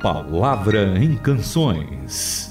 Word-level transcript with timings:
Palavra 0.00 0.98
em 0.98 1.14
Canções. 1.14 2.49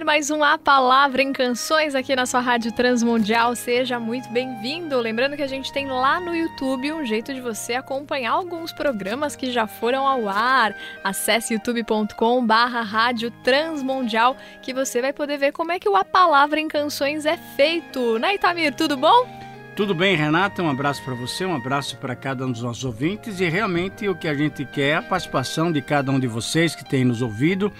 Ar 0.00 0.04
mais 0.04 0.30
um 0.30 0.42
A 0.42 0.56
Palavra 0.56 1.22
em 1.22 1.32
Canções 1.32 1.94
aqui 1.94 2.16
na 2.16 2.24
sua 2.24 2.40
Rádio 2.40 2.72
Transmundial. 2.72 3.54
Seja 3.54 4.00
muito 4.00 4.28
bem-vindo. 4.30 4.98
Lembrando 4.98 5.36
que 5.36 5.42
a 5.42 5.46
gente 5.46 5.72
tem 5.72 5.86
lá 5.86 6.18
no 6.20 6.34
YouTube 6.34 6.92
um 6.92 7.04
jeito 7.04 7.32
de 7.34 7.40
você 7.40 7.74
acompanhar 7.74 8.32
alguns 8.32 8.72
programas 8.72 9.36
que 9.36 9.52
já 9.52 9.66
foram 9.66 10.06
ao 10.06 10.28
ar. 10.28 10.74
Acesse 11.04 11.54
youtube.com 11.54 12.44
barra 12.44 12.82
Rádio 12.82 13.30
Transmundial 13.42 14.36
que 14.62 14.72
você 14.72 15.00
vai 15.00 15.12
poder 15.12 15.38
ver 15.38 15.52
como 15.52 15.72
é 15.72 15.78
que 15.78 15.88
o 15.88 15.96
A 15.96 16.04
Palavra 16.04 16.58
em 16.58 16.68
Canções 16.68 17.26
é 17.26 17.36
feito. 17.36 18.18
Né, 18.18 18.34
Itamir? 18.34 18.74
Tudo 18.74 18.96
bom? 18.96 19.39
Tudo 19.76 19.94
bem, 19.94 20.14
Renata? 20.14 20.62
Um 20.62 20.68
abraço 20.68 21.02
para 21.02 21.14
você, 21.14 21.46
um 21.46 21.54
abraço 21.54 21.96
para 21.96 22.14
cada 22.14 22.44
um 22.44 22.52
dos 22.52 22.62
nossos 22.62 22.84
ouvintes 22.84 23.40
e 23.40 23.48
realmente 23.48 24.06
o 24.08 24.14
que 24.14 24.28
a 24.28 24.34
gente 24.34 24.64
quer 24.66 24.88
é 24.88 24.94
a 24.96 25.02
participação 25.02 25.72
de 25.72 25.80
cada 25.80 26.10
um 26.12 26.20
de 26.20 26.26
vocês 26.26 26.74
que 26.74 26.84
tem 26.84 27.04
nos 27.04 27.22
ouvido. 27.22 27.72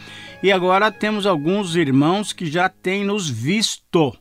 E 0.42 0.50
agora 0.50 0.90
temos 0.90 1.26
alguns 1.26 1.76
irmãos 1.76 2.32
que 2.32 2.46
já 2.46 2.68
têm 2.68 3.04
nos 3.04 3.28
visto. 3.28 4.16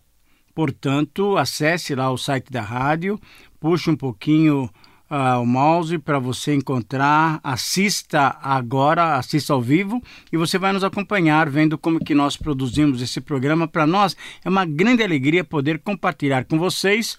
Portanto, 0.53 1.37
acesse 1.37 1.95
lá 1.95 2.11
o 2.11 2.17
site 2.17 2.51
da 2.51 2.61
rádio, 2.61 3.17
puxe 3.61 3.89
um 3.89 3.95
pouquinho 3.95 4.69
uh, 5.09 5.41
o 5.41 5.45
mouse 5.45 5.97
para 5.97 6.19
você 6.19 6.53
encontrar, 6.53 7.39
assista 7.41 8.38
agora, 8.41 9.15
assista 9.15 9.53
ao 9.53 9.61
vivo 9.61 10.01
e 10.33 10.38
você 10.38 10.57
vai 10.57 10.73
nos 10.73 10.83
acompanhar 10.83 11.49
vendo 11.49 11.77
como 11.77 12.03
que 12.03 12.13
nós 12.13 12.35
produzimos 12.35 13.01
esse 13.01 13.21
programa. 13.21 13.67
Para 13.67 13.88
nós 13.88 14.17
é 14.44 14.49
uma 14.49 14.66
grande 14.66 15.01
alegria 15.01 15.45
poder 15.45 15.79
compartilhar 15.79 16.44
com 16.44 16.57
vocês 16.57 17.17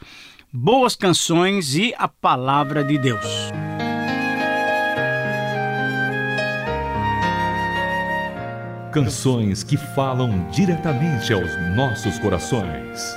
boas 0.53 0.97
canções 0.97 1.77
e 1.77 1.95
a 1.97 2.09
palavra 2.09 2.83
de 2.83 2.99
Deus. 2.99 3.25
Canções 8.93 9.63
que 9.63 9.77
falam 9.77 10.49
diretamente 10.51 11.33
aos 11.33 11.51
nossos 11.77 12.19
corações. 12.19 13.15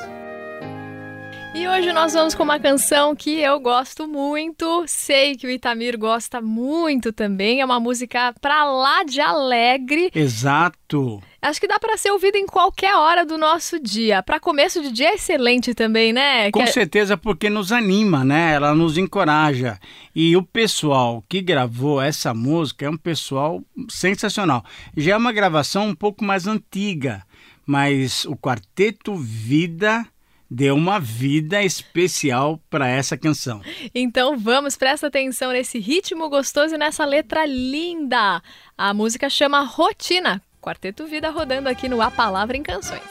E 1.56 1.67
hoje 1.67 1.92
nós 1.92 2.14
vamos 2.14 2.36
com 2.36 2.44
uma 2.44 2.59
canção 2.59 3.16
que 3.16 3.39
eu 3.39 3.59
gosto 3.59 4.08
muito, 4.08 4.86
sei 4.88 5.36
que 5.36 5.48
o 5.48 5.50
Itamir 5.50 5.98
gosta 5.98 6.42
muito 6.42 7.11
também, 7.11 7.61
é 7.61 7.66
uma 7.66 7.80
música 7.80 8.34
pra 8.39 8.66
lá 8.66 9.04
de 9.04 9.22
alegre. 9.22 10.11
Exato. 10.14 11.22
Acho 11.44 11.59
que 11.59 11.67
dá 11.67 11.77
para 11.77 11.97
ser 11.97 12.09
ouvido 12.09 12.38
em 12.38 12.45
qualquer 12.45 12.95
hora 12.95 13.25
do 13.25 13.38
nosso 13.38 13.77
dia. 13.77 14.23
Para 14.23 14.39
começo 14.39 14.81
de 14.81 14.89
dia 14.94 15.09
é 15.09 15.16
excelente 15.16 15.73
também, 15.73 16.13
né? 16.13 16.49
Com 16.52 16.63
que... 16.63 16.72
certeza, 16.72 17.17
porque 17.17 17.49
nos 17.49 17.73
anima, 17.73 18.23
né? 18.23 18.53
Ela 18.53 18.73
nos 18.73 18.97
encoraja. 18.97 19.77
E 20.16 20.38
o 20.38 20.41
pessoal 20.41 21.21
que 21.27 21.41
gravou 21.41 22.02
essa 22.02 22.33
música 22.33 22.86
é 22.86 22.89
um 22.89 22.95
pessoal 22.95 23.61
sensacional. 23.89 24.64
Já 24.95 25.16
é 25.16 25.17
uma 25.17 25.33
gravação 25.33 25.89
um 25.89 25.95
pouco 25.95 26.23
mais 26.23 26.47
antiga, 26.47 27.23
mas 27.66 28.23
o 28.23 28.38
Quarteto 28.38 29.14
Vida 29.14 30.08
deu 30.49 30.75
uma 30.75 30.97
vida 30.97 31.61
especial 31.61 32.58
para 32.69 32.88
essa 32.88 33.17
canção. 33.17 33.61
Então 33.94 34.38
vamos, 34.38 34.77
presta 34.77 35.08
atenção 35.08 35.52
nesse 35.52 35.77
ritmo 35.77 36.30
gostoso 36.30 36.75
e 36.75 36.77
nessa 36.77 37.03
letra 37.03 37.45
linda. 37.45 38.41
A 38.77 38.94
música 38.94 39.30
chama 39.30 39.61
Rotina. 39.64 40.41
Quarteto 40.64 41.06
Vida 41.06 41.30
rodando 41.30 41.67
aqui 41.67 41.89
no 41.89 42.02
A 42.02 42.09
Palavra 42.09 42.56
em 42.56 42.64
Canções. 42.64 43.02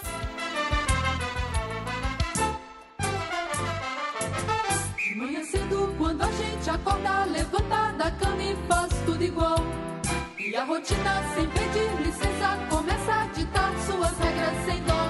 Manhã 5.15 5.45
cedo, 5.45 5.95
quando 5.99 6.23
a 6.23 6.33
gente 6.33 6.71
acorda, 6.71 7.27
levanta 7.27 7.93
da 7.93 8.11
cama 8.13 8.43
e 8.43 8.57
faz 8.67 8.91
tudo 9.05 9.23
igual. 9.23 9.59
E 10.39 10.57
a 10.57 10.65
rotina, 10.65 11.23
sem 11.35 11.47
pedir 11.49 11.91
licença, 12.03 12.59
começa 12.71 13.13
a 13.13 13.27
ditar 13.27 13.71
suas 13.81 14.19
regras 14.19 14.65
sem 14.65 14.83
dó. 14.85 15.07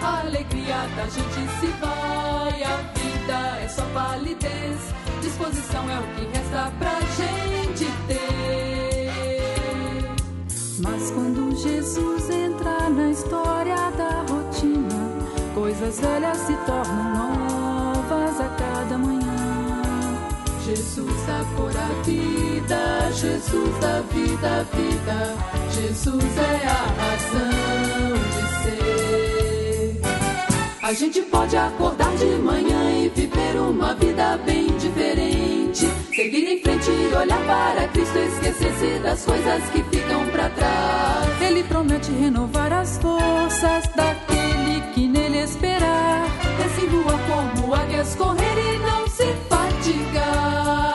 A 0.00 0.20
alegria 0.20 0.86
da 0.96 1.04
gente 1.04 1.50
se 1.60 1.66
vai, 1.82 2.64
a 2.64 2.76
vida 2.98 3.58
é 3.62 3.68
só 3.68 3.84
validez. 3.92 4.94
Disposição 5.20 5.90
é 5.90 6.00
o 6.00 6.06
que 6.14 6.24
resta 6.34 6.72
pra 6.78 6.98
gente 7.00 7.84
ter. 8.08 8.74
Mas 10.82 11.10
quando 11.10 11.43
Jesus 11.64 12.28
entra 12.28 12.90
na 12.90 13.10
história 13.10 13.74
da 13.96 14.22
rotina, 14.28 15.10
coisas 15.54 15.98
velhas 15.98 16.36
se 16.36 16.52
tornam 16.66 17.14
novas 17.14 18.38
a 18.38 18.48
cada 18.50 18.98
manhã. 18.98 20.12
Jesus 20.62 21.26
da 21.26 21.42
cor 21.56 21.72
a 21.74 22.02
vida, 22.02 23.10
Jesus 23.12 23.78
da 23.80 24.02
vida, 24.12 24.66
vida. 24.74 25.34
Jesus 25.72 26.36
é 26.36 26.66
a 26.66 26.84
razão 27.00 28.14
de 28.34 28.42
ser. 28.62 30.00
A 30.82 30.92
gente 30.92 31.22
pode 31.22 31.56
acordar 31.56 32.14
de 32.16 32.26
manhã 32.26 32.90
e 32.92 33.08
viver 33.08 33.56
uma 33.56 33.94
vida 33.94 34.36
bem 34.44 34.66
diferente. 34.76 35.86
Seguir 36.14 36.46
em 36.46 36.60
frente 36.60 36.90
e 36.90 37.14
olhar 37.16 37.42
para 37.46 37.88
Cristo, 37.88 38.18
esquecer-se 38.18 38.98
das 38.98 39.24
coisas 39.24 39.62
que 39.70 39.82
Ele 41.40 41.62
promete 41.64 42.10
renovar 42.12 42.72
as 42.72 42.98
forças 42.98 43.86
daquele 43.94 44.80
que 44.92 45.06
nele 45.08 45.38
esperar. 45.38 46.26
Desce 46.58 46.86
voar 46.86 47.18
como 47.28 47.74
águias, 47.74 48.14
correr 48.14 48.74
e 48.74 48.78
não 48.78 49.06
se 49.08 49.34
fatigar. 49.48 50.94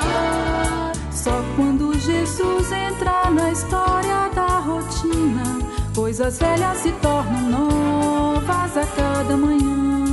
Só 1.11 1.43
quando 1.55 1.97
Jesus 1.99 2.71
entrar 2.71 3.31
na 3.31 3.51
história 3.51 4.29
da 4.35 4.59
rotina, 4.59 5.43
coisas 5.95 6.37
velhas 6.39 6.77
se 6.77 6.91
tornam 6.93 7.41
novas 7.41 8.77
a 8.77 8.85
cada 8.95 9.35
manhã. 9.37 10.05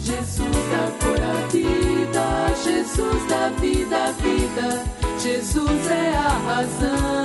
Jesus 0.00 0.56
da 0.72 0.90
cor 1.00 1.20
a 1.20 1.46
vida, 1.48 2.24
Jesus 2.64 3.26
da 3.28 3.48
vida, 3.60 4.12
vida. 4.20 4.84
Jesus 5.18 5.90
é 5.90 6.16
a 6.16 6.28
razão 6.46 7.19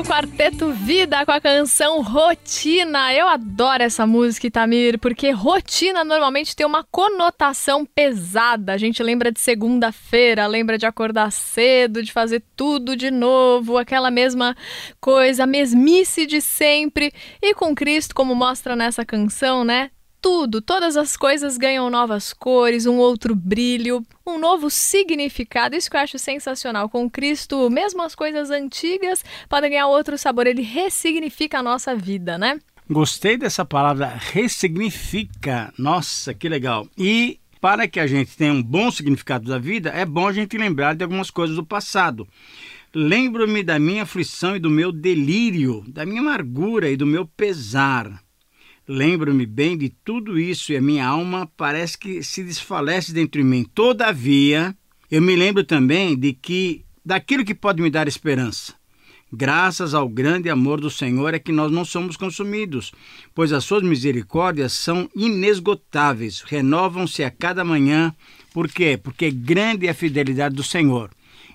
o 0.00 0.04
Quarteto 0.04 0.72
Vida 0.72 1.24
com 1.26 1.32
a 1.32 1.40
canção 1.40 2.02
Rotina. 2.02 3.12
Eu 3.12 3.28
adoro 3.28 3.82
essa 3.82 4.06
música, 4.06 4.46
Itamir, 4.46 4.98
porque 4.98 5.30
rotina 5.30 6.04
normalmente 6.04 6.56
tem 6.56 6.66
uma 6.66 6.84
conotação 6.84 7.84
pesada. 7.84 8.72
A 8.72 8.78
gente 8.78 9.02
lembra 9.02 9.30
de 9.30 9.40
segunda-feira, 9.40 10.46
lembra 10.46 10.78
de 10.78 10.86
acordar 10.86 11.30
cedo, 11.30 12.02
de 12.02 12.12
fazer 12.12 12.42
tudo 12.56 12.96
de 12.96 13.10
novo, 13.10 13.76
aquela 13.76 14.10
mesma 14.10 14.56
coisa, 15.00 15.46
mesmice 15.46 16.26
de 16.26 16.40
sempre. 16.40 17.12
E 17.42 17.54
com 17.54 17.74
Cristo, 17.74 18.14
como 18.14 18.34
mostra 18.34 18.74
nessa 18.74 19.04
canção, 19.04 19.64
né? 19.64 19.90
Tudo, 20.20 20.60
todas 20.60 20.96
as 20.96 21.16
coisas 21.16 21.56
ganham 21.56 21.88
novas 21.90 22.32
cores, 22.32 22.86
um 22.86 22.96
outro 22.96 23.34
brilho, 23.34 24.04
um 24.26 24.38
novo 24.38 24.68
significado. 24.70 25.74
Isso 25.74 25.90
que 25.90 25.96
eu 25.96 26.00
acho 26.00 26.18
sensacional. 26.18 26.88
Com 26.88 27.08
Cristo, 27.08 27.70
mesmo 27.70 28.02
as 28.02 28.14
coisas 28.14 28.50
antigas 28.50 29.24
podem 29.48 29.70
ganhar 29.70 29.86
outro 29.86 30.18
sabor. 30.18 30.46
Ele 30.46 30.62
ressignifica 30.62 31.58
a 31.58 31.62
nossa 31.62 31.94
vida, 31.94 32.36
né? 32.36 32.58
Gostei 32.88 33.36
dessa 33.36 33.64
palavra 33.64 34.06
ressignifica. 34.06 35.72
Nossa, 35.78 36.34
que 36.34 36.48
legal. 36.48 36.86
E 36.98 37.38
para 37.60 37.86
que 37.86 38.00
a 38.00 38.06
gente 38.06 38.36
tenha 38.36 38.52
um 38.52 38.62
bom 38.62 38.90
significado 38.90 39.48
da 39.48 39.58
vida, 39.58 39.90
é 39.90 40.04
bom 40.04 40.26
a 40.26 40.32
gente 40.32 40.58
lembrar 40.58 40.94
de 40.94 41.04
algumas 41.04 41.30
coisas 41.30 41.56
do 41.56 41.64
passado. 41.64 42.26
Lembro-me 42.92 43.62
da 43.62 43.78
minha 43.78 44.02
aflição 44.02 44.56
e 44.56 44.58
do 44.58 44.68
meu 44.68 44.90
delírio, 44.90 45.84
da 45.86 46.04
minha 46.04 46.20
amargura 46.20 46.90
e 46.90 46.96
do 46.96 47.06
meu 47.06 47.24
pesar. 47.24 48.20
Lembro-me 48.86 49.46
bem 49.46 49.76
de 49.78 49.88
tudo 49.88 50.38
isso 50.38 50.72
e 50.72 50.76
a 50.76 50.80
minha 50.80 51.06
alma 51.06 51.50
parece 51.56 51.96
que 51.96 52.22
se 52.22 52.42
desfalece 52.42 53.12
dentro 53.12 53.40
de 53.40 53.46
mim. 53.46 53.64
Todavia, 53.74 54.76
eu 55.10 55.22
me 55.22 55.36
lembro 55.36 55.62
também 55.64 56.18
de 56.18 56.32
que 56.32 56.84
daquilo 57.04 57.44
que 57.44 57.54
pode 57.54 57.82
me 57.82 57.90
dar 57.90 58.08
esperança. 58.08 58.74
Graças 59.32 59.94
ao 59.94 60.08
grande 60.08 60.50
amor 60.50 60.80
do 60.80 60.90
Senhor 60.90 61.34
é 61.34 61.38
que 61.38 61.52
nós 61.52 61.70
não 61.70 61.84
somos 61.84 62.16
consumidos, 62.16 62.90
pois 63.32 63.52
as 63.52 63.62
suas 63.62 63.80
misericórdias 63.80 64.72
são 64.72 65.08
inesgotáveis, 65.14 66.40
renovam-se 66.40 67.22
a 67.22 67.30
cada 67.30 67.64
manhã. 67.64 68.12
Por 68.52 68.68
quê? 68.68 68.98
Porque 69.00 69.30
grande 69.30 69.86
é 69.86 69.90
a 69.90 69.94
fidelidade 69.94 70.56
do 70.56 70.64
Senhor. 70.64 71.10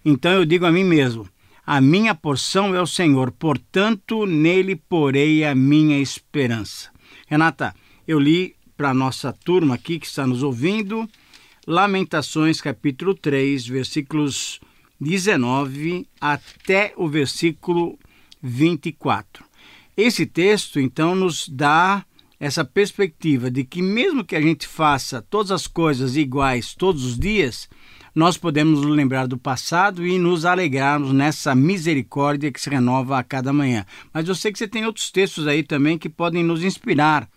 Então 0.05 0.31
eu 0.31 0.45
digo 0.45 0.65
a 0.65 0.71
mim 0.71 0.85
mesmo: 0.85 1.27
a 1.65 1.81
minha 1.81 2.15
porção 2.15 2.73
é 2.73 2.81
o 2.81 2.87
Senhor, 2.87 3.29
portanto 3.31 4.25
nele 4.25 4.77
porei 4.77 5.43
a 5.43 5.53
minha 5.53 5.99
esperança. 5.99 6.94
Renata, 7.25 7.73
eu 8.07 8.19
li 8.19 8.55
para 8.77 8.91
a 8.91 8.93
nossa 8.93 9.33
turma 9.33 9.75
aqui 9.75 9.97
que 9.97 10.05
está 10.05 10.27
nos 10.27 10.43
ouvindo, 10.43 11.09
Lamentações 11.65 12.61
capítulo 12.61 13.15
3, 13.15 13.65
versículos 13.65 14.59
19 15.01 16.07
até 16.21 16.93
o 16.95 17.07
versículo 17.07 17.97
24. 18.43 19.43
Esse 19.97 20.27
texto, 20.27 20.79
então, 20.79 21.15
nos 21.15 21.49
dá 21.49 22.05
essa 22.39 22.63
perspectiva 22.63 23.49
de 23.49 23.63
que, 23.63 23.81
mesmo 23.81 24.23
que 24.23 24.35
a 24.35 24.41
gente 24.41 24.67
faça 24.67 25.19
todas 25.19 25.49
as 25.49 25.65
coisas 25.65 26.15
iguais 26.15 26.75
todos 26.75 27.03
os 27.03 27.17
dias, 27.17 27.67
nós 28.15 28.37
podemos 28.37 28.81
nos 28.81 28.95
lembrar 28.95 29.27
do 29.27 29.37
passado 29.37 30.07
e 30.07 30.17
nos 30.17 30.45
alegrarmos 30.45 31.11
nessa 31.11 31.53
misericórdia 31.53 32.51
que 32.51 32.61
se 32.61 32.69
renova 32.69 33.19
a 33.19 33.23
cada 33.23 33.51
manhã. 33.51 33.85
Mas 34.13 34.27
eu 34.27 34.33
sei 34.33 34.53
que 34.53 34.57
você 34.57 34.67
tem 34.67 34.85
outros 34.85 35.11
textos 35.11 35.45
aí 35.47 35.61
também 35.61 35.97
que 35.97 36.07
podem 36.07 36.41
nos 36.41 36.63
inspirar 36.63 37.27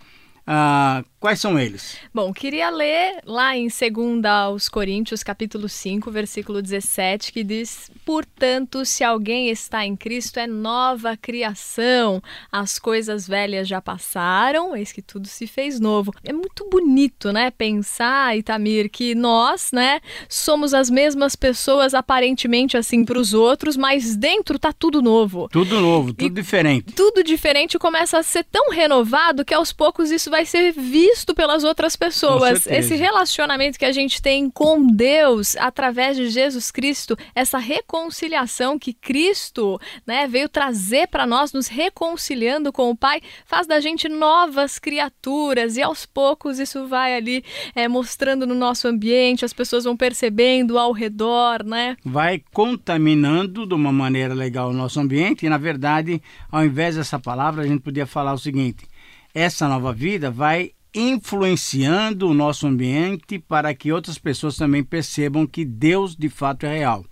ah, 0.47 1.05
quais 1.21 1.41
são 1.41 1.59
eles? 1.59 1.97
Bom, 2.15 2.33
queria 2.33 2.71
ler 2.71 3.21
lá 3.25 3.57
em 3.57 3.69
2 3.69 4.25
aos 4.25 4.69
Coríntios, 4.69 5.23
capítulo 5.23 5.69
5, 5.69 6.11
versículo 6.11 6.63
17, 6.63 7.33
que 7.33 7.43
diz: 7.43 7.91
Portanto, 8.05 8.85
se 8.85 9.03
alguém 9.03 9.49
está 9.49 9.85
em 9.85 9.97
Cristo, 9.97 10.39
é 10.39 10.47
nova 10.47 11.17
criação. 11.17 12.23
As 12.51 12.79
coisas 12.79 13.27
velhas 13.27 13.67
já 13.67 13.81
passaram, 13.81 14.77
eis 14.77 14.93
que 14.93 15.03
tudo 15.03 15.27
se 15.27 15.47
fez 15.47 15.81
novo. 15.81 16.15
É 16.23 16.33
muito 16.33 16.69
bonito, 16.71 17.33
né? 17.33 17.51
Pensar, 17.51 18.37
Itamir, 18.37 18.91
que 18.91 19.15
nós, 19.15 19.71
né, 19.73 20.01
somos 20.29 20.73
as 20.73 20.89
mesmas 20.89 21.35
pessoas 21.35 21.95
aparentemente 21.95 22.77
assim 22.77 23.05
para 23.05 23.19
os 23.19 23.35
outros, 23.35 23.77
mas 23.77 24.17
dentro 24.17 24.59
tá 24.59 24.73
tudo 24.73 25.03
novo. 25.03 25.49
Tudo 25.51 25.81
novo, 25.81 26.13
tudo 26.13 26.27
e 26.27 26.31
diferente. 26.31 26.93
Tudo 26.93 27.25
diferente 27.25 27.79
começa 27.79 28.19
a 28.19 28.23
ser 28.23 28.45
tão 28.45 28.71
renovado 28.71 29.45
que 29.45 29.55
aos 29.55 29.73
poucos 29.73 30.11
isso 30.11 30.31
vai 30.31 30.45
ser 30.45 30.73
visto 30.73 31.08
pelas 31.35 31.65
outras 31.65 31.97
pessoas. 31.97 32.67
Esse 32.67 32.95
relacionamento 32.95 33.79
que 33.79 33.85
a 33.85 33.93
gente 33.93 34.21
tem 34.21 34.51
com 34.51 34.87
Deus 34.87 35.57
através 35.57 36.17
de 36.17 36.29
Jesus 36.29 36.71
Cristo, 36.71 37.17
essa 37.35 37.59
reconciliação 37.59 38.79
que 38.79 38.93
Cristo 38.93 39.81
né, 40.07 40.27
veio 40.27 40.49
trazer 40.49 41.09
para 41.09 41.27
nós, 41.27 41.53
nos 41.53 41.69
reconciliando 41.69 42.73
com 42.73 42.91
o 42.91 42.97
Pai, 42.97 43.21
faz 43.47 43.67
da 43.67 43.81
gente 43.81 44.09
novas 44.09 44.79
criaturas 44.79 45.77
e 45.77 45.83
aos 45.83 46.05
poucos 46.05 46.59
isso 46.59 46.87
vai 46.87 47.15
ali 47.15 47.45
é, 47.75 47.89
mostrando 47.89 48.47
no 48.47 48.55
nosso 48.55 48.89
ambiente, 48.89 49.45
as 49.45 49.53
pessoas 49.53 49.85
vão 49.85 49.97
percebendo 49.97 50.79
ao 50.79 50.93
redor, 50.93 51.65
né? 51.65 51.97
Vai 52.05 52.43
contaminando 52.53 53.67
de 53.67 53.75
uma 53.75 53.93
maneira 53.93 54.35
legal 54.35 54.71
o 54.71 54.75
nosso 54.75 55.01
ambiente 55.01 55.47
e, 55.47 55.49
na 55.49 55.59
verdade, 55.59 56.21
ao 56.51 56.65
invés 56.65 56.97
dessa 56.97 57.19
palavra, 57.19 57.63
a 57.63 57.67
gente 57.67 57.81
podia 57.81 58.07
falar 58.07 58.33
o 58.33 58.39
seguinte 58.39 58.87
essa 59.35 59.69
nova 59.69 59.93
vida 59.93 60.31
vai 60.31 60.73
influenciando 60.95 62.29
o 62.29 62.35
nosso 62.35 62.67
ambiente 62.67 63.39
para 63.39 63.75
que 63.75 63.93
outras 63.93 64.19
pessoas 64.19 64.57
também 64.57 64.83
percebam 64.83 65.47
que 65.47 65.65
Deus 65.65 66.17
de 66.17 66.29
fato 66.29 66.65
é 66.65 66.79
real. 66.79 67.05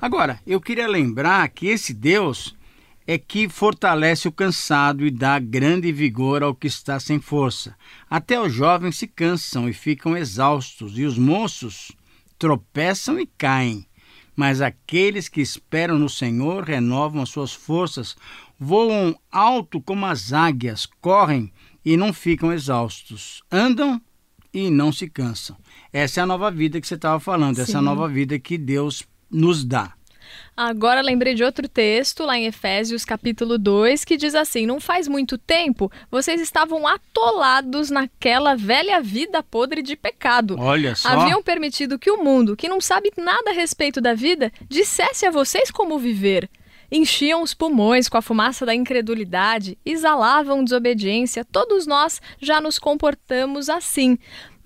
Agora, 0.00 0.40
eu 0.46 0.60
queria 0.60 0.86
lembrar 0.86 1.48
que 1.48 1.66
esse 1.66 1.92
Deus 1.92 2.54
é 3.06 3.16
que 3.16 3.48
fortalece 3.48 4.26
o 4.26 4.32
cansado 4.32 5.06
e 5.06 5.10
dá 5.10 5.38
grande 5.38 5.92
vigor 5.92 6.42
ao 6.42 6.54
que 6.54 6.66
está 6.66 6.98
sem 6.98 7.20
força. 7.20 7.76
Até 8.10 8.40
os 8.40 8.52
jovens 8.52 8.98
se 8.98 9.06
cansam 9.06 9.68
e 9.68 9.72
ficam 9.72 10.16
exaustos, 10.16 10.98
e 10.98 11.04
os 11.04 11.16
moços 11.16 11.92
tropeçam 12.38 13.18
e 13.18 13.26
caem. 13.26 13.86
Mas 14.34 14.60
aqueles 14.60 15.28
que 15.28 15.40
esperam 15.40 15.98
no 15.98 16.08
Senhor 16.08 16.64
renovam 16.64 17.22
as 17.22 17.30
suas 17.30 17.54
forças, 17.54 18.16
voam 18.58 19.18
alto 19.30 19.80
como 19.80 20.04
as 20.04 20.32
águias, 20.32 20.84
correm 21.00 21.52
e 21.86 21.96
não 21.96 22.12
ficam 22.12 22.52
exaustos. 22.52 23.44
Andam 23.50 24.02
e 24.52 24.68
não 24.70 24.90
se 24.90 25.08
cansam. 25.08 25.56
Essa 25.92 26.18
é 26.18 26.22
a 26.24 26.26
nova 26.26 26.50
vida 26.50 26.80
que 26.80 26.86
você 26.88 26.96
estava 26.96 27.20
falando, 27.20 27.56
Sim. 27.56 27.62
essa 27.62 27.80
nova 27.80 28.08
vida 28.08 28.36
que 28.40 28.58
Deus 28.58 29.04
nos 29.30 29.64
dá. 29.64 29.92
Agora 30.56 31.00
lembrei 31.00 31.34
de 31.34 31.44
outro 31.44 31.68
texto, 31.68 32.24
lá 32.24 32.36
em 32.36 32.46
Efésios 32.46 33.04
capítulo 33.04 33.56
2, 33.56 34.04
que 34.04 34.16
diz 34.16 34.34
assim: 34.34 34.66
Não 34.66 34.80
faz 34.80 35.06
muito 35.06 35.38
tempo 35.38 35.92
vocês 36.10 36.40
estavam 36.40 36.88
atolados 36.88 37.88
naquela 37.88 38.56
velha 38.56 39.00
vida 39.00 39.40
podre 39.40 39.80
de 39.80 39.94
pecado. 39.94 40.56
Olha 40.58 40.96
só. 40.96 41.10
Haviam 41.10 41.40
permitido 41.40 42.00
que 42.00 42.10
o 42.10 42.24
mundo, 42.24 42.56
que 42.56 42.68
não 42.68 42.80
sabe 42.80 43.12
nada 43.16 43.50
a 43.50 43.54
respeito 43.54 44.00
da 44.00 44.14
vida, 44.14 44.50
dissesse 44.68 45.24
a 45.24 45.30
vocês 45.30 45.70
como 45.70 46.00
viver 46.00 46.50
enchiam 46.90 47.42
os 47.42 47.54
pulmões 47.54 48.08
com 48.08 48.16
a 48.16 48.22
fumaça 48.22 48.64
da 48.64 48.74
incredulidade, 48.74 49.78
exalavam 49.84 50.64
desobediência. 50.64 51.44
Todos 51.44 51.86
nós 51.86 52.20
já 52.40 52.60
nos 52.60 52.78
comportamos 52.78 53.68
assim. 53.68 54.18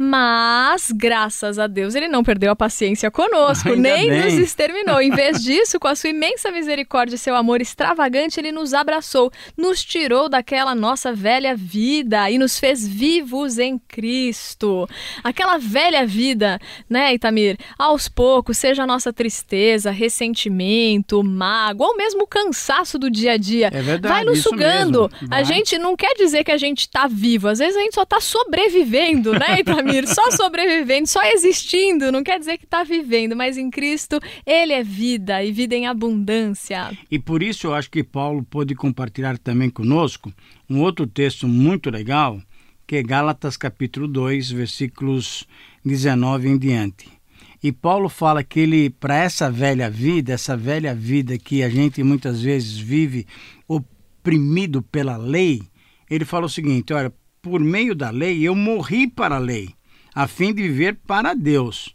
Mas, 0.02 0.90
graças 0.90 1.58
a 1.58 1.66
Deus, 1.66 1.94
ele 1.94 2.08
não 2.08 2.24
perdeu 2.24 2.50
a 2.50 2.56
paciência 2.56 3.10
conosco, 3.10 3.68
Ainda 3.68 3.82
nem 3.82 4.08
bem. 4.08 4.24
nos 4.24 4.32
exterminou. 4.32 4.98
Em 4.98 5.10
vez 5.10 5.44
disso, 5.44 5.78
com 5.78 5.88
a 5.88 5.94
sua 5.94 6.08
imensa 6.08 6.50
misericórdia 6.50 7.16
e 7.16 7.18
seu 7.18 7.36
amor 7.36 7.60
extravagante, 7.60 8.40
ele 8.40 8.50
nos 8.50 8.72
abraçou, 8.72 9.30
nos 9.54 9.84
tirou 9.84 10.26
daquela 10.26 10.74
nossa 10.74 11.12
velha 11.12 11.54
vida 11.54 12.30
e 12.30 12.38
nos 12.38 12.58
fez 12.58 12.88
vivos 12.88 13.58
em 13.58 13.78
Cristo. 13.78 14.88
Aquela 15.22 15.58
velha 15.58 16.06
vida, 16.06 16.58
né, 16.88 17.12
Itamir? 17.12 17.58
Aos 17.78 18.08
poucos, 18.08 18.56
seja 18.56 18.84
a 18.84 18.86
nossa 18.86 19.12
tristeza, 19.12 19.90
ressentimento, 19.90 21.22
mágoa 21.22 21.88
ou 21.88 21.96
mesmo 21.98 22.22
o 22.22 22.26
cansaço 22.26 22.98
do 22.98 23.10
dia 23.10 23.32
a 23.32 23.36
dia, 23.36 23.66
é 23.70 23.82
verdade, 23.82 24.14
vai 24.14 24.24
nos 24.24 24.42
sugando. 24.42 25.10
A 25.30 25.42
gente 25.42 25.76
não 25.76 25.94
quer 25.94 26.14
dizer 26.14 26.42
que 26.42 26.52
a 26.52 26.56
gente 26.56 26.80
está 26.80 27.06
vivo, 27.06 27.48
às 27.48 27.58
vezes 27.58 27.76
a 27.76 27.80
gente 27.80 27.94
só 27.94 28.04
está 28.04 28.18
sobrevivendo, 28.18 29.34
né, 29.34 29.60
Itamir? 29.60 29.89
Só 30.06 30.30
sobrevivendo, 30.30 31.06
só 31.06 31.22
existindo, 31.24 32.10
não 32.10 32.22
quer 32.22 32.38
dizer 32.38 32.58
que 32.58 32.64
está 32.64 32.82
vivendo, 32.82 33.36
mas 33.36 33.56
em 33.56 33.70
Cristo 33.70 34.20
ele 34.46 34.72
é 34.72 34.82
vida 34.82 35.42
e 35.44 35.52
vida 35.52 35.74
em 35.74 35.86
abundância. 35.86 36.96
E 37.10 37.18
por 37.18 37.42
isso 37.42 37.68
eu 37.68 37.74
acho 37.74 37.90
que 37.90 38.02
Paulo 38.02 38.42
pôde 38.42 38.74
compartilhar 38.74 39.38
também 39.38 39.70
conosco 39.70 40.32
um 40.68 40.80
outro 40.80 41.06
texto 41.06 41.46
muito 41.46 41.90
legal, 41.90 42.40
que 42.86 42.96
é 42.96 43.02
Gálatas 43.02 43.56
capítulo 43.56 44.08
2, 44.08 44.50
versículos 44.50 45.46
19 45.84 46.48
em 46.48 46.58
diante. 46.58 47.20
E 47.62 47.70
Paulo 47.70 48.08
fala 48.08 48.42
que 48.42 48.60
ele, 48.60 48.88
para 48.88 49.16
essa 49.16 49.50
velha 49.50 49.90
vida, 49.90 50.32
essa 50.32 50.56
velha 50.56 50.94
vida 50.94 51.36
que 51.38 51.62
a 51.62 51.68
gente 51.68 52.02
muitas 52.02 52.40
vezes 52.40 52.78
vive 52.78 53.26
oprimido 53.68 54.80
pela 54.80 55.18
lei, 55.18 55.62
ele 56.10 56.24
fala 56.24 56.46
o 56.46 56.50
seguinte: 56.50 56.92
olha, 56.92 57.12
por 57.42 57.60
meio 57.60 57.94
da 57.94 58.10
lei 58.10 58.42
eu 58.42 58.54
morri 58.54 59.06
para 59.06 59.36
a 59.36 59.38
lei, 59.38 59.70
a 60.14 60.26
fim 60.26 60.52
de 60.52 60.62
viver 60.62 60.96
para 61.06 61.34
Deus. 61.34 61.94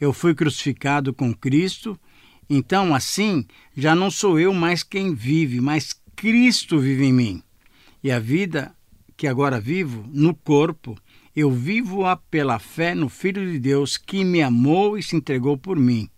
Eu 0.00 0.12
fui 0.12 0.34
crucificado 0.34 1.12
com 1.12 1.34
Cristo, 1.34 1.98
então 2.48 2.94
assim 2.94 3.46
já 3.76 3.94
não 3.94 4.10
sou 4.10 4.38
eu 4.38 4.52
mais 4.52 4.82
quem 4.82 5.14
vive, 5.14 5.60
mas 5.60 5.94
Cristo 6.14 6.78
vive 6.78 7.04
em 7.04 7.12
mim. 7.12 7.42
E 8.02 8.10
a 8.10 8.18
vida 8.18 8.74
que 9.16 9.26
agora 9.26 9.60
vivo 9.60 10.04
no 10.12 10.34
corpo, 10.34 10.98
eu 11.34 11.50
vivo-a 11.50 12.16
pela 12.16 12.58
fé 12.58 12.94
no 12.94 13.08
Filho 13.08 13.50
de 13.50 13.58
Deus 13.58 13.96
que 13.96 14.24
me 14.24 14.42
amou 14.42 14.98
e 14.98 15.02
se 15.02 15.16
entregou 15.16 15.56
por 15.56 15.78
mim. 15.78 16.08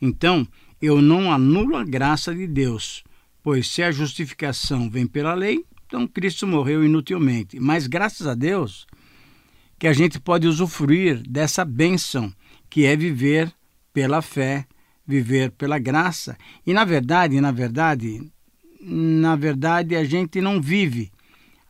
Então, 0.00 0.46
eu 0.80 1.00
não 1.02 1.32
anulo 1.32 1.76
a 1.76 1.84
graça 1.84 2.34
de 2.34 2.46
Deus, 2.46 3.02
pois 3.42 3.68
se 3.68 3.82
a 3.82 3.90
justificação 3.90 4.88
vem 4.88 5.06
pela 5.06 5.34
lei, 5.34 5.64
então 5.86 6.06
Cristo 6.06 6.46
morreu 6.46 6.84
inutilmente. 6.84 7.58
Mas 7.58 7.86
graças 7.86 8.26
a 8.26 8.34
Deus, 8.34 8.86
que 9.78 9.86
a 9.86 9.92
gente 9.92 10.18
pode 10.18 10.46
usufruir 10.46 11.22
dessa 11.28 11.64
bênção 11.64 12.32
que 12.68 12.84
é 12.84 12.96
viver 12.96 13.52
pela 13.92 14.20
fé, 14.20 14.66
viver 15.06 15.50
pela 15.52 15.78
graça. 15.78 16.36
E 16.66 16.72
na 16.72 16.84
verdade, 16.84 17.40
na 17.40 17.52
verdade, 17.52 18.20
na 18.80 19.36
verdade 19.36 19.94
a 19.96 20.04
gente 20.04 20.40
não 20.40 20.60
vive. 20.60 21.10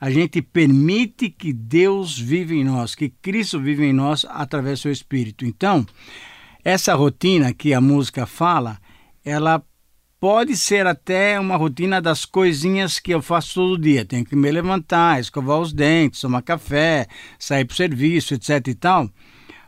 A 0.01 0.11
gente 0.11 0.41
permite 0.41 1.29
que 1.29 1.53
Deus 1.53 2.19
vive 2.19 2.55
em 2.55 2.65
nós, 2.65 2.95
que 2.95 3.09
Cristo 3.09 3.61
vive 3.61 3.85
em 3.85 3.93
nós 3.93 4.25
através 4.29 4.79
do 4.79 4.83
seu 4.83 4.93
espírito. 4.93 5.45
Então, 5.45 5.85
essa 6.65 6.95
rotina 6.95 7.53
que 7.53 7.75
a 7.75 7.81
música 7.81 8.25
fala, 8.25 8.79
ela 9.25 9.63
pode 10.21 10.57
ser 10.57 10.87
até 10.87 11.39
uma 11.39 11.57
rotina 11.57 12.01
das 12.01 12.25
coisinhas 12.25 12.99
que 12.99 13.13
eu 13.13 13.23
faço 13.23 13.55
todo 13.55 13.81
dia. 13.81 14.05
Tenho 14.05 14.25
que 14.25 14.35
me 14.35 14.51
levantar, 14.51 15.21
escovar 15.21 15.59
os 15.59 15.73
dentes, 15.73 16.21
tomar 16.21 16.43
café, 16.43 17.07
sair 17.39 17.65
para 17.65 17.75
o 17.75 17.77
serviço, 17.77 18.35
etc 18.35 18.67
e 18.69 18.75
tal. 18.75 19.11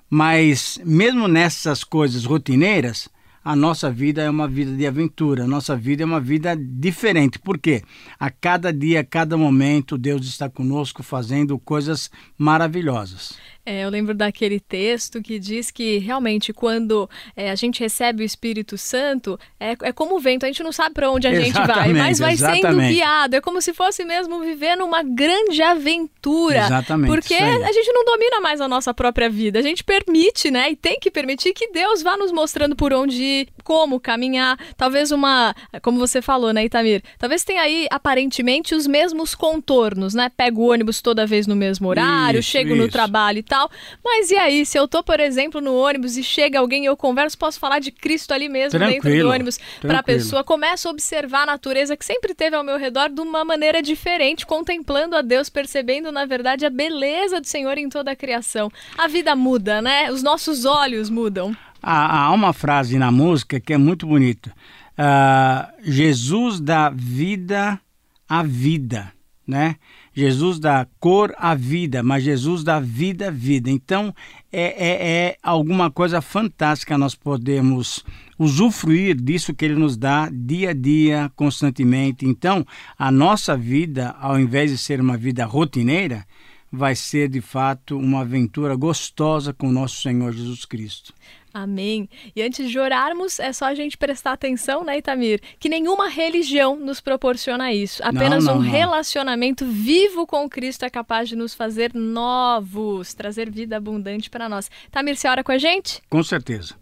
Mas 0.08 0.80
mesmo 0.84 1.28
nessas 1.28 1.84
coisas 1.84 2.24
rotineiras, 2.24 3.08
a 3.44 3.56
nossa 3.56 3.90
vida 3.90 4.22
é 4.22 4.28
uma 4.28 4.46
vida 4.46 4.76
de 4.76 4.86
aventura, 4.86 5.44
a 5.44 5.46
nossa 5.46 5.74
vida 5.74 6.02
é 6.02 6.06
uma 6.06 6.20
vida 6.20 6.54
diferente. 6.56 7.38
Por 7.38 7.58
quê? 7.58 7.82
A 8.18 8.30
cada 8.30 8.72
dia, 8.72 9.00
a 9.00 9.04
cada 9.04 9.36
momento, 9.36 9.96
Deus 9.96 10.26
está 10.26 10.48
conosco 10.48 11.02
fazendo 11.02 11.58
coisas 11.58 12.10
maravilhosas. 12.36 13.38
É, 13.64 13.84
eu 13.84 13.90
lembro 13.90 14.14
daquele 14.14 14.58
texto 14.58 15.22
que 15.22 15.38
diz 15.38 15.70
que 15.70 15.98
realmente 15.98 16.52
quando 16.52 17.08
é, 17.36 17.50
a 17.50 17.54
gente 17.54 17.78
recebe 17.80 18.22
o 18.22 18.26
Espírito 18.26 18.76
Santo, 18.76 19.38
é, 19.60 19.76
é 19.82 19.92
como 19.92 20.16
o 20.16 20.18
vento, 20.18 20.44
a 20.44 20.48
gente 20.48 20.62
não 20.62 20.72
sabe 20.72 20.94
para 20.94 21.10
onde 21.10 21.26
a 21.26 21.34
gente 21.38 21.54
vai, 21.66 21.92
mas 21.92 22.18
vai 22.18 22.32
exatamente. 22.32 22.62
sendo 22.62 22.80
guiado. 22.80 23.36
É 23.36 23.40
como 23.40 23.60
se 23.62 23.72
fosse 23.72 24.04
mesmo 24.04 24.40
viver 24.40 24.76
numa 24.76 25.02
grande 25.02 25.62
aventura. 25.62 26.66
Exatamente. 26.66 27.10
Porque 27.10 27.34
a 27.34 27.72
gente 27.72 27.92
não 27.92 28.04
domina 28.04 28.40
mais 28.40 28.60
a 28.60 28.66
nossa 28.66 28.92
própria 28.92 29.30
vida, 29.30 29.58
a 29.58 29.62
gente 29.62 29.84
permite, 29.84 30.50
né? 30.50 30.70
E 30.72 30.76
tem 30.76 30.98
que 30.98 31.10
permitir 31.10 31.52
que 31.52 31.70
Deus 31.70 32.02
vá 32.02 32.16
nos 32.16 32.32
mostrando 32.32 32.74
por 32.74 32.92
onde 32.92 33.22
ir, 33.22 33.29
como 33.64 34.00
caminhar. 34.00 34.58
Talvez 34.76 35.10
uma, 35.10 35.54
como 35.82 35.98
você 35.98 36.22
falou, 36.22 36.52
né, 36.52 36.64
Itamir? 36.64 37.02
Talvez 37.18 37.44
tenha 37.44 37.62
aí 37.62 37.86
aparentemente 37.90 38.74
os 38.74 38.86
mesmos 38.86 39.34
contornos, 39.34 40.14
né? 40.14 40.30
Pego 40.36 40.62
o 40.62 40.70
ônibus 40.72 41.00
toda 41.00 41.26
vez 41.26 41.46
no 41.46 41.56
mesmo 41.56 41.88
horário, 41.88 42.40
isso, 42.40 42.50
chego 42.50 42.70
isso. 42.70 42.82
no 42.82 42.88
trabalho 42.88 43.42
tal. 43.42 43.70
Mas 44.04 44.30
e 44.30 44.36
aí, 44.36 44.64
se 44.64 44.78
eu 44.78 44.86
tô, 44.86 45.02
por 45.02 45.20
exemplo, 45.20 45.60
no 45.60 45.74
ônibus 45.74 46.16
e 46.16 46.22
chega 46.22 46.58
alguém 46.58 46.84
e 46.84 46.86
eu 46.86 46.96
converso, 46.96 47.36
posso 47.36 47.58
falar 47.58 47.78
de 47.80 47.90
Cristo 47.90 48.32
ali 48.32 48.48
mesmo 48.48 48.78
tranquilo, 48.78 49.02
dentro 49.02 49.22
do 49.22 49.30
ônibus 49.30 49.58
para 49.80 49.98
a 49.98 50.02
pessoa, 50.02 50.44
começo 50.44 50.88
a 50.88 50.90
observar 50.90 51.42
a 51.42 51.46
natureza 51.46 51.96
que 51.96 52.04
sempre 52.04 52.34
teve 52.34 52.56
ao 52.56 52.64
meu 52.64 52.78
redor 52.78 53.08
de 53.08 53.20
uma 53.20 53.44
maneira 53.44 53.82
diferente, 53.82 54.46
contemplando 54.46 55.16
a 55.16 55.22
Deus, 55.22 55.48
percebendo 55.48 56.12
na 56.12 56.24
verdade 56.24 56.64
a 56.64 56.70
beleza 56.70 57.40
do 57.40 57.46
Senhor 57.46 57.76
em 57.76 57.88
toda 57.88 58.12
a 58.12 58.16
criação. 58.16 58.70
A 58.96 59.08
vida 59.08 59.34
muda, 59.34 59.82
né? 59.82 60.10
Os 60.10 60.22
nossos 60.22 60.64
olhos 60.64 61.10
mudam. 61.10 61.56
Há, 61.82 62.30
uma 62.32 62.52
frase 62.52 62.98
na 62.98 63.10
música 63.10 63.58
que 63.60 63.72
é 63.72 63.78
muito 63.78 64.06
bonita. 64.06 64.52
Uh, 64.92 65.90
Jesus 65.90 66.60
dá 66.60 66.90
vida 66.90 67.80
à 68.28 68.42
vida, 68.42 69.12
né? 69.46 69.76
Jesus 70.12 70.58
dá 70.58 70.86
cor 70.98 71.32
à 71.38 71.54
vida, 71.54 72.02
mas 72.02 72.24
Jesus 72.24 72.64
dá 72.64 72.80
vida 72.80 73.28
à 73.28 73.30
vida. 73.30 73.70
Então, 73.70 74.14
é, 74.52 74.62
é, 74.62 75.08
é, 75.08 75.36
alguma 75.42 75.90
coisa 75.90 76.20
fantástica 76.20 76.98
nós 76.98 77.14
podemos 77.14 78.04
usufruir 78.38 79.14
disso 79.14 79.54
que 79.54 79.64
Ele 79.64 79.76
nos 79.76 79.96
dá 79.96 80.28
dia 80.32 80.70
a 80.70 80.74
dia, 80.74 81.30
constantemente. 81.36 82.26
Então, 82.26 82.66
a 82.98 83.10
nossa 83.10 83.56
vida, 83.56 84.14
ao 84.20 84.38
invés 84.38 84.70
de 84.70 84.78
ser 84.78 85.00
uma 85.00 85.16
vida 85.16 85.44
rotineira, 85.44 86.26
vai 86.72 86.94
ser 86.94 87.28
de 87.28 87.40
fato 87.40 87.98
uma 87.98 88.20
aventura 88.20 88.76
gostosa 88.76 89.52
com 89.52 89.68
o 89.68 89.72
nosso 89.72 90.00
Senhor 90.02 90.32
Jesus 90.32 90.64
Cristo. 90.64 91.12
Amém. 91.52 92.08
E 92.34 92.42
antes 92.42 92.70
de 92.70 92.78
orarmos, 92.78 93.40
é 93.40 93.52
só 93.52 93.66
a 93.66 93.74
gente 93.74 93.96
prestar 93.98 94.32
atenção, 94.32 94.84
né, 94.84 94.98
Itamir? 94.98 95.40
Que 95.58 95.68
nenhuma 95.68 96.08
religião 96.08 96.76
nos 96.76 97.00
proporciona 97.00 97.72
isso. 97.72 98.02
Apenas 98.04 98.44
não, 98.44 98.54
não, 98.54 98.60
um 98.60 98.64
não. 98.64 98.70
relacionamento 98.70 99.66
vivo 99.66 100.26
com 100.26 100.48
Cristo 100.48 100.84
é 100.84 100.90
capaz 100.90 101.28
de 101.28 101.36
nos 101.36 101.54
fazer 101.54 101.92
novos, 101.94 103.14
trazer 103.14 103.50
vida 103.50 103.76
abundante 103.76 104.30
para 104.30 104.48
nós. 104.48 104.70
Itamir, 104.86 105.16
você 105.16 105.28
ora 105.28 105.42
com 105.42 105.52
a 105.52 105.58
gente? 105.58 106.00
Com 106.08 106.22
certeza. 106.22 106.74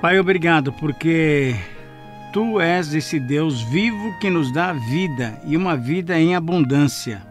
Pai, 0.00 0.18
obrigado, 0.18 0.72
porque 0.74 1.56
Tu 2.32 2.60
és 2.60 2.94
esse 2.94 3.18
Deus 3.18 3.62
vivo 3.62 4.12
que 4.20 4.28
nos 4.28 4.52
dá 4.52 4.72
vida 4.72 5.40
e 5.46 5.56
uma 5.56 5.76
vida 5.76 6.18
em 6.20 6.36
abundância. 6.36 7.22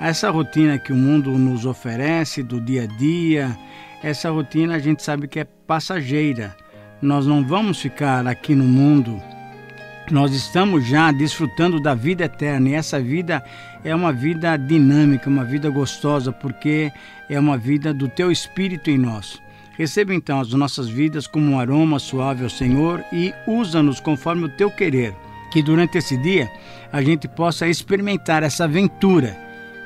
Essa 0.00 0.30
rotina 0.30 0.78
que 0.78 0.92
o 0.92 0.96
mundo 0.96 1.30
nos 1.38 1.66
oferece 1.66 2.42
do 2.42 2.60
dia 2.60 2.84
a 2.84 2.86
dia, 2.86 3.56
essa 4.04 4.30
rotina 4.30 4.74
a 4.74 4.78
gente 4.78 5.02
sabe 5.02 5.26
que 5.26 5.40
é 5.40 5.44
passageira. 5.44 6.54
Nós 7.00 7.26
não 7.26 7.42
vamos 7.42 7.80
ficar 7.80 8.26
aqui 8.26 8.54
no 8.54 8.64
mundo. 8.64 9.18
Nós 10.10 10.34
estamos 10.34 10.86
já 10.86 11.10
desfrutando 11.10 11.80
da 11.80 11.94
vida 11.94 12.24
eterna 12.24 12.68
e 12.68 12.74
essa 12.74 13.00
vida 13.00 13.42
é 13.82 13.94
uma 13.94 14.12
vida 14.12 14.58
dinâmica, 14.58 15.30
uma 15.30 15.42
vida 15.42 15.70
gostosa, 15.70 16.30
porque 16.30 16.92
é 17.30 17.40
uma 17.40 17.56
vida 17.56 17.94
do 17.94 18.06
teu 18.06 18.30
espírito 18.30 18.90
em 18.90 18.98
nós. 18.98 19.40
Receba 19.78 20.14
então 20.14 20.38
as 20.38 20.52
nossas 20.52 20.86
vidas 20.86 21.26
como 21.26 21.52
um 21.52 21.58
aroma 21.58 21.98
suave 21.98 22.44
ao 22.44 22.50
Senhor 22.50 23.02
e 23.10 23.32
usa-nos 23.46 24.00
conforme 24.00 24.44
o 24.44 24.50
teu 24.50 24.70
querer. 24.70 25.14
Que 25.50 25.62
durante 25.62 25.96
esse 25.96 26.18
dia 26.18 26.50
a 26.92 27.00
gente 27.00 27.26
possa 27.26 27.66
experimentar 27.66 28.42
essa 28.42 28.64
aventura 28.64 29.34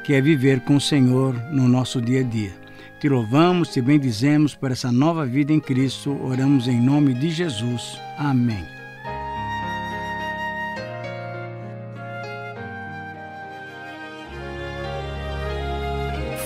que 0.03 0.13
é 0.13 0.21
viver 0.21 0.59
com 0.63 0.75
o 0.75 0.81
Senhor 0.81 1.35
no 1.53 1.69
nosso 1.69 2.01
dia 2.01 2.21
a 2.21 2.25
dia. 2.25 2.68
Te 3.00 3.09
louvamos, 3.09 3.69
te 3.69 3.81
bendizemos 3.81 4.57
por 4.57 4.73
essa 4.73 4.90
nova 4.90 5.25
vida 5.25 5.52
em 5.52 5.61
Cristo. 5.61 6.19
Oramos 6.21 6.67
em 6.67 6.81
nome 6.81 7.14
de 7.14 7.31
Jesus. 7.31 7.97
Amém. 8.19 8.64